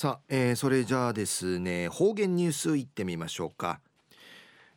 [0.00, 3.80] さあ、えー、それじゃあですね方言ニュースいってみましょうか、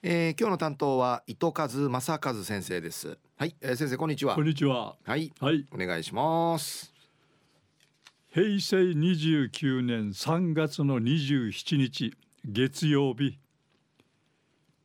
[0.02, 3.20] えー、今日の担当は糸数正和先生です。
[3.38, 4.34] はい、えー、先生こんにちは。
[4.34, 4.96] こんにちは。
[5.06, 5.68] はいはい。
[5.72, 6.92] お願いします。
[8.34, 13.38] 平成29年3月の27日月曜日。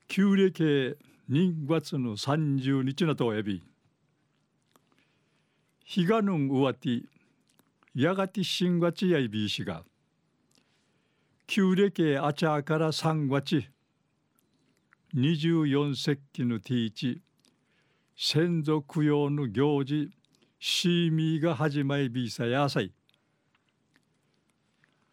[0.07, 0.99] 旧暦
[1.31, 3.63] 2月の30日のとえび
[5.87, 7.05] 日がぬんうわて
[7.95, 9.83] やがて新月やいびいしが
[11.49, 13.63] 旧暦あちゃから3月。
[15.15, 17.23] 24節気のティーチ。
[18.17, 20.11] 先祖供養の行事。
[20.59, 22.93] シーミーが始まりびさやさい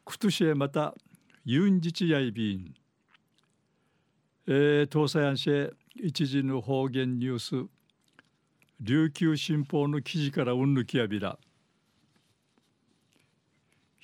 [0.06, 0.96] くとしえまた
[1.46, 2.73] ユンジチやいびん
[4.48, 7.70] えー、東西安市一時の方言ニュース。
[8.80, 11.38] 琉球新報の記事からうんぬきやびら。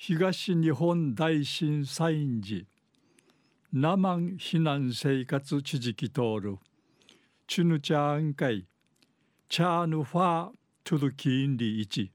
[0.02, 2.66] 東日本大震災時
[3.70, 6.56] ナマン避難生活地域通る。
[7.46, 8.66] チュヌチャーン会
[9.50, 10.50] チャーヌファー
[10.84, 12.10] トゥルキーンリ一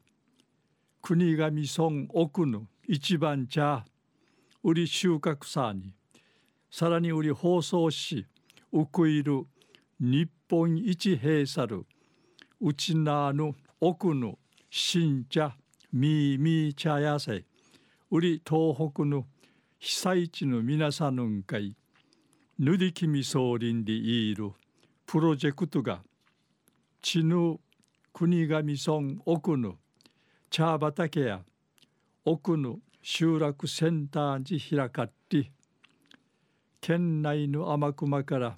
[1.03, 3.85] 国神村奥の一番茶
[4.63, 5.93] 売り収穫さに
[6.71, 8.25] さらに売り放送し
[8.73, 9.45] ウクイル
[9.99, 11.85] 日本一閉鎖る
[12.59, 14.39] うちなぬ奥の
[14.71, 15.55] 新茶
[15.93, 17.45] みーみー茶野菜
[18.15, 19.25] 売り東北の
[19.77, 21.75] 被災地の皆さんのんかい
[22.57, 24.53] ぬりきみ総林でいる
[25.05, 25.99] プロジェクトが
[27.01, 27.59] 地ぬ
[28.13, 29.75] 国頭村奥の
[30.49, 31.41] 茶畑や
[32.23, 35.51] 奥の集落センターに開かって
[36.79, 38.55] 県内の天熊から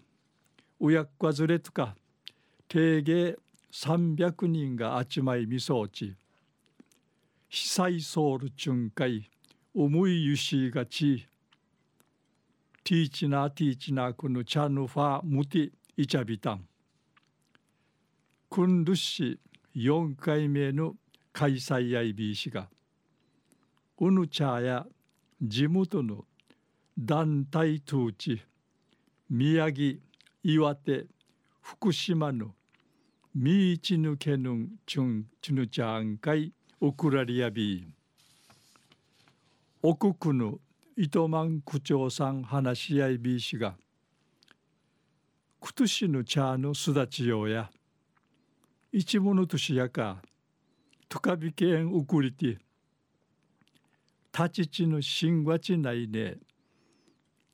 [0.79, 1.95] うやっかずれとか
[2.67, 3.35] 定芸
[3.73, 6.13] 300人が集まりみそうち
[7.49, 9.27] 被災ソウル巡回
[9.79, 11.27] 思いゆしがち。
[12.83, 16.67] ティーチナティーチナクヌチャヌファムティイチャビタン。
[18.49, 19.39] クンルシ
[19.75, 20.95] 4回目の
[21.31, 22.69] 開催やいびいしが。
[23.99, 24.87] ウヌチャや
[25.39, 26.25] 地元の
[26.97, 28.41] 団体統治
[29.29, 29.99] 宮城
[30.41, 31.05] 岩手
[31.61, 32.55] 福島の
[33.35, 36.51] みいちぬけぬんちゅんちぬちゃんかい
[36.81, 37.96] おくらりやびん
[39.83, 40.59] 奥区の
[40.95, 43.75] 糸満区長さん話し合いびいしが
[45.59, 47.69] くとしの茶のすだちようや
[48.91, 50.17] 一物としやか
[51.07, 52.57] とかびけんうくりて
[54.33, 56.37] 立ちちのしんわちないね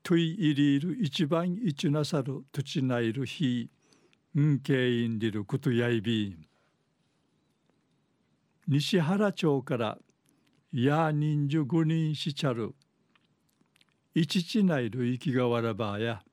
[0.02, 3.70] といいりいる一番一なさるとちないるひ
[4.38, 6.46] んけいんりることやいびん。
[8.68, 9.98] 西原町から
[10.76, 12.74] や人数五人しちゃる。
[14.16, 16.24] 一ちちないる生きがわらばや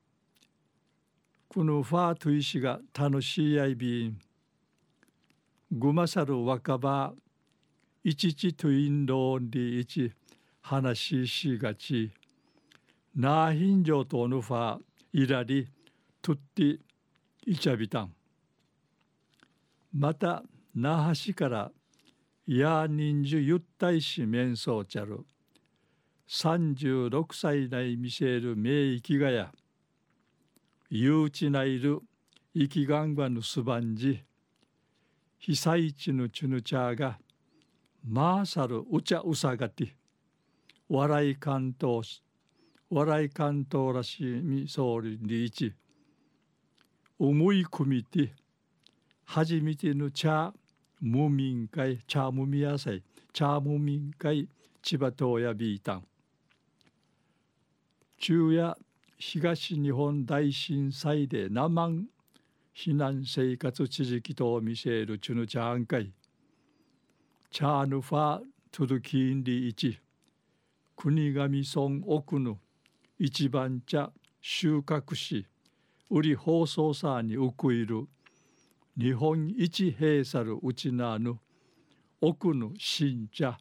[1.47, 4.19] このファートイシが楽しいやいびん。
[5.71, 7.13] ぐまさる若葉
[8.03, 10.11] 一ちちとインドンで一
[10.61, 12.11] 話ししがち。
[13.15, 14.79] なあひんじょうとのファー
[15.13, 15.67] いらり
[16.19, 16.79] とって
[17.45, 18.13] いちゃびたん。
[19.93, 20.41] また
[20.73, 21.71] 那覇市から
[22.57, 25.25] や人数ゆったいし面相ちゃる
[26.27, 29.51] 36歳内見せる名域がや。
[30.89, 32.01] 憂鬱ないる
[32.53, 34.21] 生きがんばぬすばんじ
[35.39, 37.17] 被災地のちぬちゃが
[38.05, 39.95] まあさるうちゃうさがて。
[40.89, 42.21] 笑い関東
[42.89, 45.73] 笑い関東らしみそうりにいち
[47.17, 48.33] 思い込みて
[49.23, 50.11] 初めての
[51.01, 53.01] 茶無民会茶無みやさい
[53.33, 54.47] 茶無民会
[54.83, 56.03] 千葉東やビータン。
[58.19, 58.77] 中夜
[59.17, 62.05] 東日本大震災で生満
[62.75, 66.11] 避難生活地域と見せるチュヌチャーン会。
[67.49, 68.41] チャーヌファ
[68.71, 69.99] トゥルキンリイチ。
[70.95, 72.59] 国神村奥の
[73.17, 75.47] 一番茶収穫し
[76.11, 78.07] 売り放送さにうくいる
[78.97, 81.39] 日本一閉鎖るうちなぬ
[82.19, 83.57] 奥の新茶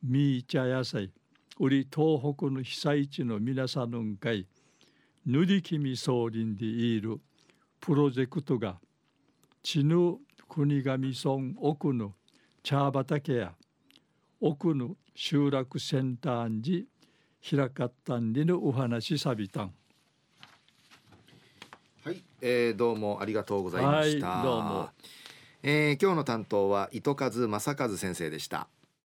[0.00, 1.10] ミー茶野菜
[1.58, 4.46] 売り東北の被災地の皆さんのんかい
[5.26, 7.20] ぬりきみ総林でいる
[7.80, 8.78] プロジェクトが
[9.60, 10.18] 地ぬ
[10.48, 12.14] 国神村奥の
[12.62, 13.52] 茶畑や
[14.40, 16.86] 奥の集落センターに
[17.44, 19.74] 開かったんでのお話さびたん。
[22.02, 24.28] はい、えー、どうもありがとうございました。
[24.28, 24.88] はい、どうも。
[25.62, 28.68] えー、今日の担当は糸数正和先生でした。